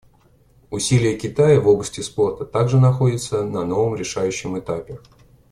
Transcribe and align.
Усилия 0.71 1.15
Китая 1.15 1.59
в 1.61 1.67
области 1.67 2.01
спорта 2.01 2.43
также 2.43 2.79
находятся 2.79 3.43
на 3.43 3.63
новом 3.63 3.93
решающем 3.95 4.57
этапе. 4.57 4.99